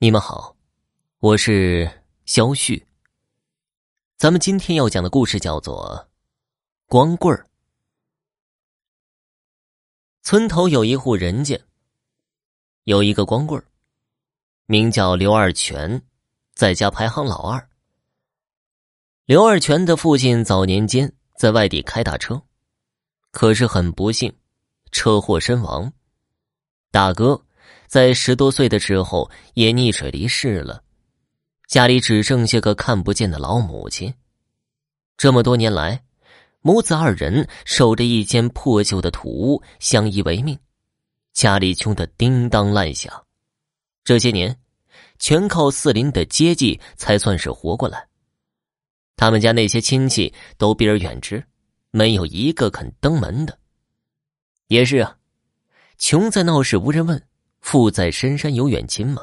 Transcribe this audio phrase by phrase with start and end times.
[0.00, 0.54] 你们好，
[1.18, 1.90] 我是
[2.24, 2.86] 肖旭。
[4.16, 6.06] 咱们今天要讲的故事叫做
[6.86, 7.44] 《光棍儿》。
[10.22, 11.60] 村头有一户人家，
[12.84, 13.66] 有一个光棍儿，
[14.66, 16.00] 名叫刘二全，
[16.54, 17.68] 在家排行老二。
[19.24, 22.40] 刘二全的父亲早年间在外地开大车，
[23.32, 24.32] 可是很不幸，
[24.92, 25.92] 车祸身亡。
[26.92, 27.42] 大哥。
[27.88, 30.84] 在十多岁的时候也溺水离世了，
[31.66, 34.12] 家里只剩下个看不见的老母亲。
[35.16, 36.04] 这么多年来，
[36.60, 40.56] 母子二人守着一间破旧的土屋，相依为命，
[41.32, 43.10] 家里穷得叮当乱响。
[44.04, 44.54] 这些年，
[45.18, 48.06] 全靠四邻的接济才算是活过来。
[49.16, 51.42] 他们家那些亲戚都避而远之，
[51.90, 53.58] 没有一个肯登门的。
[54.66, 55.16] 也是啊，
[55.96, 57.27] 穷在闹市无人问。
[57.60, 59.22] 富在深山有远亲吗？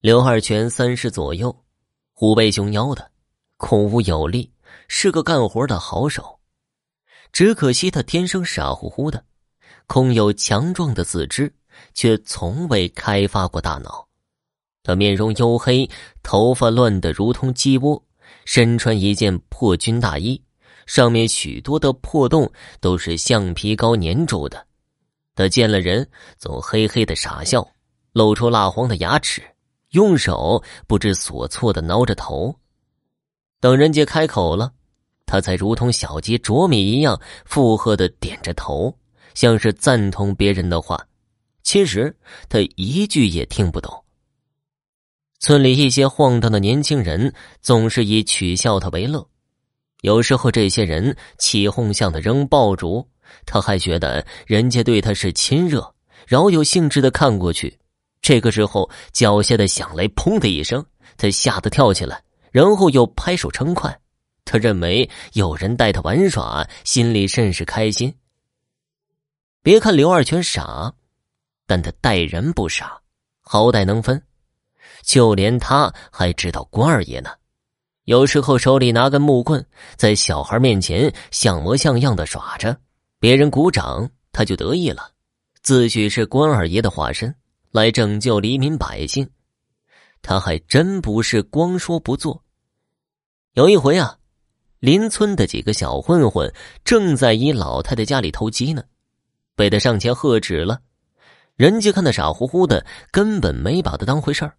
[0.00, 1.64] 刘二全三十左右，
[2.12, 3.10] 虎背熊腰的，
[3.56, 4.50] 孔武有力，
[4.88, 6.38] 是个干活的好手。
[7.32, 9.24] 只可惜他天生傻乎乎的，
[9.86, 11.52] 空有强壮的四肢，
[11.94, 14.06] 却从未开发过大脑。
[14.82, 15.88] 他面容黝黑，
[16.22, 18.00] 头发乱得如同鸡窝，
[18.44, 20.40] 身穿一件破军大衣，
[20.84, 24.66] 上面许多的破洞都是橡皮膏粘住的。
[25.34, 27.66] 他见了人，总嘿嘿的傻笑，
[28.12, 29.42] 露出蜡黄的牙齿，
[29.90, 32.54] 用手不知所措的挠着头。
[33.60, 34.72] 等人家开口了，
[35.26, 38.96] 他才如同小鸡啄米一样附和的点着头，
[39.34, 41.04] 像是赞同别人的话。
[41.62, 42.14] 其实
[42.48, 44.04] 他一句也听不懂。
[45.40, 49.26] 村里一些晃荡的年轻人总是以取笑他为乐，
[50.02, 53.08] 有时候这些人起哄向他扔爆竹。
[53.46, 55.94] 他还觉得人家对他是亲热，
[56.26, 57.78] 饶有兴致的看过去。
[58.22, 60.84] 这个时候，脚下的响雷“砰”的一声，
[61.16, 64.00] 他吓得跳起来，然后又拍手称快。
[64.46, 68.14] 他认为有人带他玩耍，心里甚是开心。
[69.62, 70.92] 别看刘二全傻，
[71.66, 73.00] 但他待人不傻，
[73.42, 74.22] 好歹能分。
[75.02, 77.30] 就连他还知道关二爷呢。
[78.04, 82.78] 有时候手里拿根木棍，在小孩面前像模像样的耍着。
[83.24, 85.10] 别人鼓掌，他就得意了，
[85.62, 87.34] 自诩是关二爷的化身，
[87.70, 89.26] 来拯救黎民百姓。
[90.20, 92.44] 他还真不是光说不做。
[93.54, 94.18] 有一回啊，
[94.78, 96.52] 邻村的几个小混混
[96.84, 98.84] 正在一老太太家里偷鸡呢，
[99.56, 100.82] 被他上前喝止了。
[101.56, 104.54] 人家看他傻乎乎的，根本没把他当回事儿。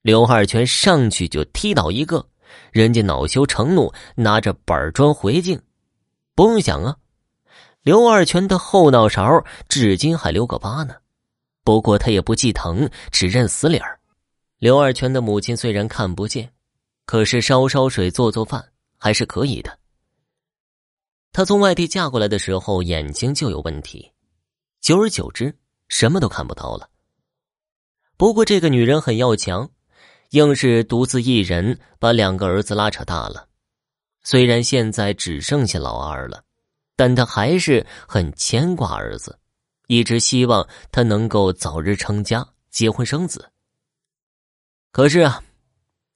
[0.00, 2.26] 刘二全上去就踢倒一个，
[2.72, 5.60] 人家恼羞成怒，拿着板砖回敬。
[6.34, 6.96] 不用想啊。
[7.82, 10.96] 刘二全的后脑勺至今还留个疤呢，
[11.64, 13.98] 不过他也不记疼，只认死理儿。
[14.58, 16.52] 刘二全的母亲虽然看不见，
[17.06, 18.62] 可是烧烧水、做做饭
[18.98, 19.78] 还是可以的。
[21.32, 24.12] 他从外地嫁过来的时候，眼睛就有问题，
[24.82, 25.56] 久而久之，
[25.88, 26.86] 什么都看不到了。
[28.18, 29.70] 不过这个女人很要强，
[30.32, 33.48] 硬是独自一人把两个儿子拉扯大了。
[34.22, 36.44] 虽然现在只剩下老二了。
[37.00, 39.38] 但他还是很牵挂儿子，
[39.86, 43.50] 一直希望他能够早日成家、结婚生子。
[44.92, 45.42] 可是啊，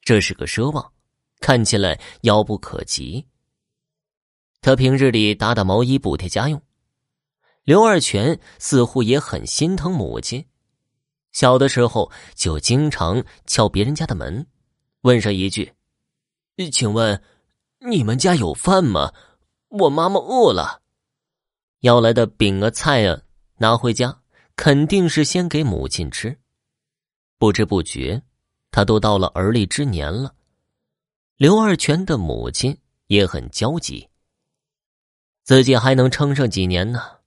[0.00, 0.90] 这是个奢望，
[1.38, 3.26] 看起来遥不可及。
[4.62, 6.62] 他平日里打打毛衣补贴家用，
[7.64, 10.42] 刘二全似乎也很心疼母亲，
[11.30, 14.46] 小的时候就经常敲别人家的门，
[15.02, 15.74] 问上一句
[16.72, 17.22] ：“请问
[17.80, 19.12] 你们家有饭吗？”
[19.70, 20.82] 我妈妈饿了，
[21.80, 23.22] 要来的饼啊菜啊，
[23.58, 24.20] 拿回家
[24.56, 26.36] 肯定是先给母亲吃。
[27.38, 28.20] 不知不觉，
[28.72, 30.34] 他都到了而立之年了。
[31.36, 32.76] 刘二全的母亲
[33.06, 34.08] 也很焦急，
[35.44, 37.18] 自己还能撑上几年呢？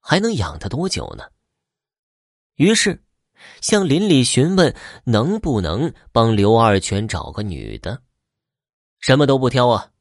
[0.00, 1.24] 还能养他多久呢？
[2.56, 3.04] 于是，
[3.60, 4.74] 向邻里询问
[5.04, 8.02] 能不能帮刘二全找个女的，
[8.98, 9.92] 什么都不挑啊。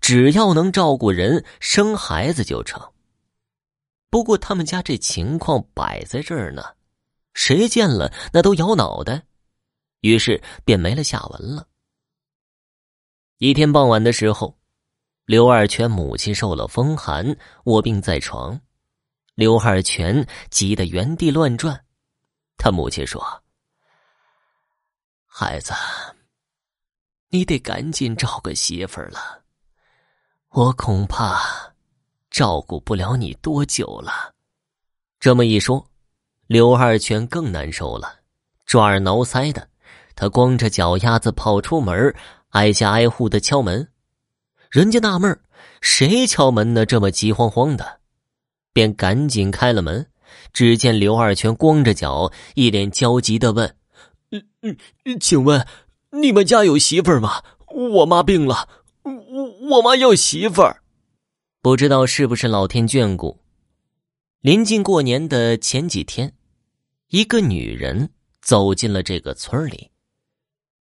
[0.00, 2.92] 只要能照顾人、生孩子就成。
[4.10, 6.62] 不过他们家这情况摆在这儿呢，
[7.34, 9.22] 谁见了那都摇脑袋，
[10.00, 11.68] 于是便没了下文了。
[13.38, 14.56] 一天傍晚的时候，
[15.26, 18.58] 刘二全母亲受了风寒，卧病在床，
[19.34, 21.84] 刘二全急得原地乱转。
[22.56, 23.42] 他母亲说
[25.26, 25.74] ：“孩子，
[27.28, 29.44] 你得赶紧找个媳妇儿了。”
[30.56, 31.38] 我恐怕
[32.30, 34.32] 照顾不了你多久了。
[35.20, 35.86] 这么一说，
[36.46, 38.20] 刘二全更难受了，
[38.64, 39.68] 抓耳挠腮的，
[40.14, 42.14] 他光着脚丫子跑出门，
[42.52, 43.86] 挨家挨户的敲门。
[44.70, 45.38] 人家纳闷
[45.82, 46.86] 谁敲门呢？
[46.86, 48.00] 这么急慌慌的，
[48.72, 50.06] 便赶紧开了门。
[50.54, 53.76] 只见刘二全光着脚，一脸焦急的问
[54.32, 55.66] ：“嗯嗯，请问
[56.12, 57.42] 你们家有媳妇吗？
[57.66, 58.66] 我妈病了，
[59.36, 60.82] 我我妈要媳妇儿。
[61.60, 63.38] 不知道是不是老天眷顾，
[64.40, 66.32] 临近过年的前几天，
[67.08, 68.08] 一个女人
[68.40, 69.90] 走进了这个村里。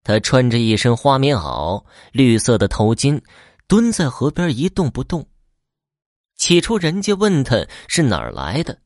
[0.03, 3.21] 她穿着一身花棉袄，绿色的头巾，
[3.69, 5.29] 蹲在河边一动不动。
[6.37, 8.81] 起初人家问她是哪儿来的。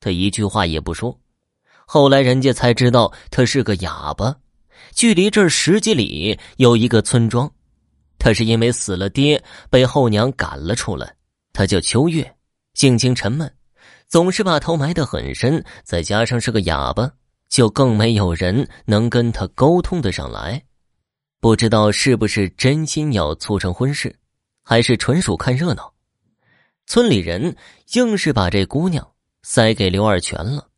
[0.00, 1.20] 他一句话也不说，
[1.86, 4.36] 后来人家才知道他是个哑巴。
[4.92, 7.52] 距离这儿十几里有一个村庄，
[8.22, 11.12] 他是因为死了爹，被后娘赶了出来。
[11.52, 12.36] 他叫秋月，
[12.74, 13.52] 性情沉闷，
[14.06, 15.64] 总是把头埋得很深。
[15.82, 17.10] 再加上是个哑巴，
[17.48, 20.62] 就更没有人能跟他沟通得上来。
[21.40, 24.14] 不知道是不是真心要促成婚事，
[24.62, 25.92] 还是纯属看热闹。
[26.86, 27.56] 村里人
[27.94, 29.04] 硬是把这姑娘。
[29.44, 30.68] 塞给刘二全了。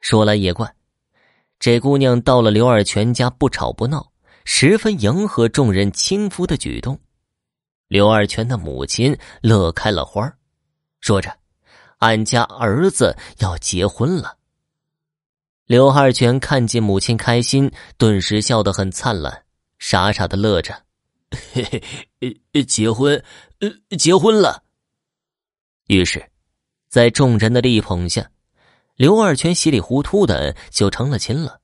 [0.00, 0.72] 说来也怪，
[1.58, 4.12] 这姑娘到了刘二全家不吵不闹，
[4.48, 6.98] 十分迎合众人轻浮的举动。
[7.88, 10.32] 刘二全的母亲乐开了花
[11.00, 11.36] 说着
[11.98, 14.38] ：“俺家儿子要结婚了。”
[15.66, 19.44] 刘二全看见母亲开心，顿时笑得很灿烂，
[19.78, 20.84] 傻傻的乐着
[21.52, 21.82] ：“嘿
[22.20, 23.22] 嘿，结婚，
[23.58, 24.62] 呃，结婚了。”
[25.88, 26.24] 于是。
[26.88, 28.30] 在众人的力捧下，
[28.94, 31.60] 刘二全稀里糊涂的就成了亲了。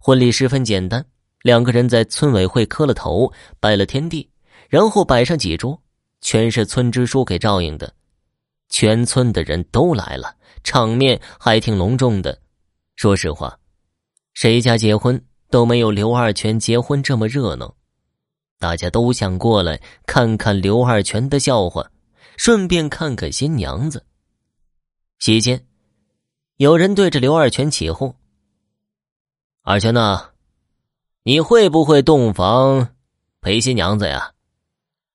[0.00, 1.06] 婚礼十分简单，
[1.42, 4.28] 两个人在村委会磕了头，拜了天地，
[4.68, 5.80] 然后摆上几桌，
[6.20, 7.94] 全是村支书给照应的。
[8.68, 12.40] 全村的人都来了，场面还挺隆重的。
[12.96, 13.58] 说实话，
[14.34, 17.74] 谁家结婚都没有刘二全结婚这么热闹。
[18.58, 21.90] 大家都想过来看看刘二全的笑话，
[22.36, 24.04] 顺便看看新娘子。
[25.18, 25.66] 席间，
[26.58, 28.14] 有人对着刘二全起哄
[29.64, 30.30] ：“二全呐，
[31.22, 32.94] 你会不会洞房
[33.42, 34.32] 陪新娘子呀？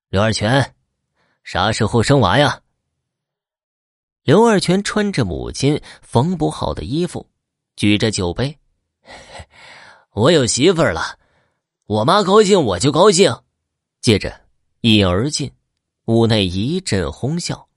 [0.10, 0.76] 刘二全，
[1.44, 2.62] 啥时候生娃呀？”
[4.22, 7.28] 刘二全穿着母亲缝补好的衣服，
[7.76, 8.60] 举着酒杯
[10.14, 11.18] ：“我有媳妇了，
[11.88, 13.36] 我妈高兴我就高兴。”
[14.00, 14.42] 接着
[14.82, 15.52] 一饮而尽，
[16.06, 17.68] 屋内一阵哄笑。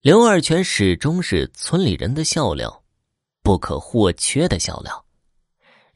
[0.00, 2.82] 刘二全始终是村里人的笑料，
[3.42, 5.05] 不可或缺的笑料。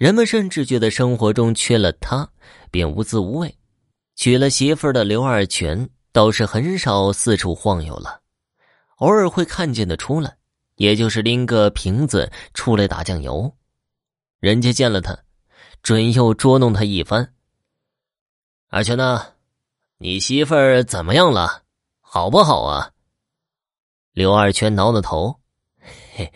[0.01, 2.27] 人们甚至觉得生活中缺了他，
[2.71, 3.55] 便无滋无味。
[4.17, 8.23] 娶了媳妇的刘二全倒是很少四处晃悠了，
[8.97, 10.35] 偶尔会看见的出来，
[10.77, 13.55] 也就是拎个瓶子出来打酱油。
[14.39, 15.19] 人家见了他，
[15.83, 17.35] 准又捉弄他一番。
[18.71, 19.35] 二全呐，
[19.99, 21.65] 你媳妇儿怎么样了？
[22.01, 22.93] 好不好啊？
[24.13, 25.39] 刘二全挠挠头，
[26.17, 26.33] 嘿，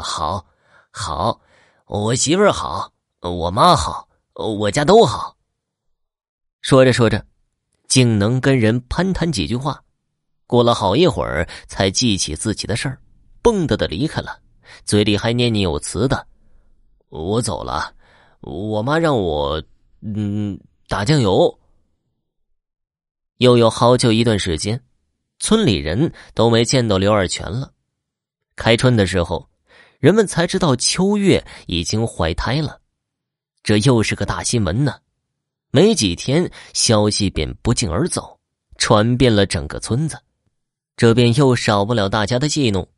[0.00, 0.46] 好，
[0.92, 1.40] 好，
[1.86, 5.36] 我媳妇儿好，我妈好，我家都好。
[6.60, 7.24] 说着说着，
[7.86, 9.80] 竟能跟人攀谈几句话。
[10.48, 12.98] 过了好一会儿，才记起自己的事儿，
[13.40, 14.36] 蹦跶的离开了，
[14.84, 16.26] 嘴里还念念有词的
[17.08, 17.94] ：“我走了，
[18.40, 19.62] 我妈让我
[20.00, 21.56] 嗯打酱油。”
[23.38, 24.82] 又有好久一段时间。
[25.38, 27.70] 村里人都没见到刘二全了。
[28.56, 29.48] 开春的时候，
[29.98, 32.80] 人们才知道秋月已经怀胎了，
[33.62, 34.96] 这又是个大新闻呢。
[35.70, 38.38] 没几天，消息便不胫而走，
[38.78, 40.18] 传遍了整个村子，
[40.96, 42.88] 这便又少不了大家的戏弄。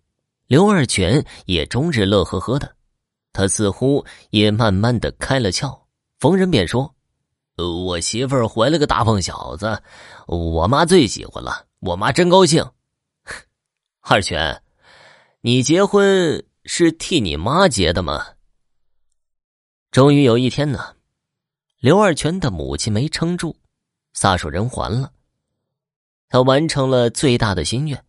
[0.47, 2.75] 刘二全也终日乐呵呵的，
[3.33, 5.78] 他似乎也慢慢的开了窍，
[6.19, 6.95] 逢人便说
[7.57, 9.83] ：“我媳妇儿怀了个大胖小子，
[10.26, 12.69] 我妈最喜欢了。”我妈真高兴，
[14.02, 14.61] 二全，
[15.43, 18.34] 你结婚是替你妈结的吗？
[19.90, 20.96] 终于有一天呢，
[21.78, 23.56] 刘二全的母亲没撑住，
[24.12, 25.10] 撒手人寰了。
[26.28, 28.04] 他完成了最大的心愿，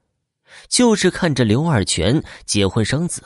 [0.67, 3.23] 就是看着刘二全结婚生子。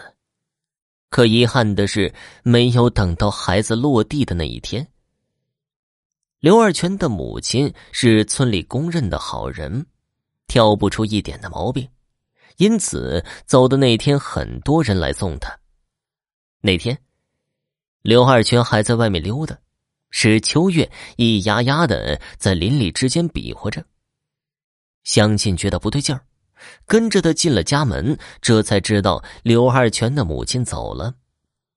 [1.10, 2.14] 可遗憾的是，
[2.44, 4.88] 没有等到孩子落地的那一天。
[6.38, 9.84] 刘二全的母亲是村里公认的好人。
[10.46, 11.90] 挑不出一点的毛病，
[12.58, 15.58] 因此走的那天，很多人来送他。
[16.62, 16.98] 那天，
[18.02, 19.58] 刘二全还在外面溜达，
[20.12, 23.84] 是秋月一丫丫的在邻里之间比划着。
[25.04, 26.26] 乡亲觉得不对劲儿，
[26.86, 31.14] 跟着他进了家门，这才知道刘二全的母亲走了。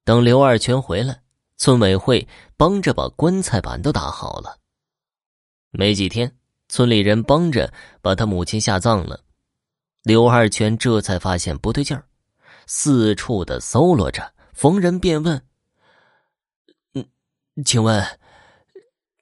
[0.04, 1.20] 等刘二全回来，
[1.56, 4.60] 村委会帮着把棺材板都打好了。
[5.72, 6.32] 没几天，
[6.68, 9.20] 村里人帮着把他母亲下葬了。
[10.06, 12.06] 刘二全这才发现不对劲儿，
[12.68, 15.44] 四处的搜罗着，逢人便问
[16.94, 17.04] ：“嗯，
[17.64, 18.06] 请问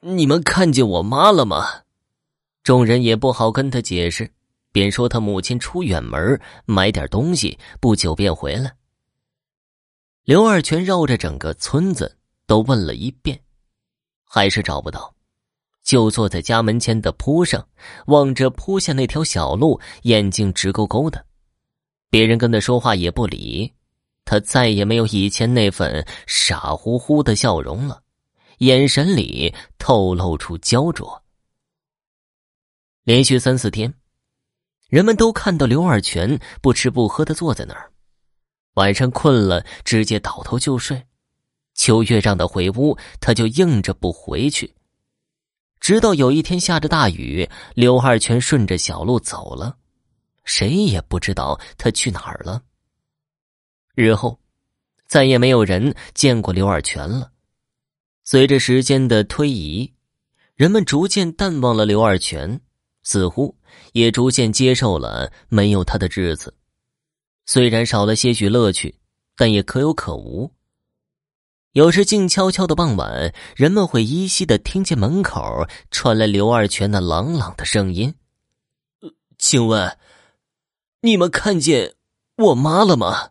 [0.00, 1.64] 你们看见我妈了吗？”
[2.62, 4.30] 众人也不好跟他解释，
[4.72, 8.76] 便说他母亲出远门买点东西，不久便回来。
[10.24, 13.42] 刘二全绕着整个村子都问了一遍，
[14.22, 15.13] 还是找不到。
[15.84, 17.68] 就坐在家门前的坡上，
[18.06, 21.24] 望着坡下那条小路，眼睛直勾勾的。
[22.10, 23.70] 别人跟他说话也不理，
[24.24, 28.02] 他再也没有以前那份傻乎乎的笑容了，
[28.58, 31.22] 眼神里透露出焦灼。
[33.04, 33.92] 连续三四天，
[34.88, 37.92] 人们都看到刘二全不吃不喝的坐在那儿，
[38.74, 41.04] 晚上困了直接倒头就睡。
[41.74, 44.74] 秋月让他回屋，他就硬着不回去。
[45.84, 49.76] 直到有一天下着大雨，刘二全顺着小路走了，
[50.42, 52.62] 谁也不知道他去哪儿了。
[53.94, 54.40] 日后，
[55.06, 57.30] 再也没有人见过刘二全了。
[58.24, 59.92] 随着时间的推移，
[60.54, 62.58] 人们逐渐淡忘了刘二全，
[63.02, 63.54] 似乎
[63.92, 66.56] 也逐渐接受了没有他的日子。
[67.44, 68.94] 虽然少了些许乐趣，
[69.36, 70.50] 但也可有可无。
[71.74, 78.14] 有时静悄悄的傍晚，人们会依稀的听见门口传来刘二全那朗朗的声音
[79.38, 79.98] ：“请问，
[81.00, 81.96] 你们看见
[82.36, 83.30] 我妈了吗？”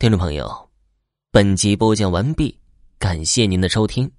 [0.00, 0.68] 听众朋友，
[1.30, 2.58] 本集播讲完毕，
[2.98, 4.10] 感谢您的收听。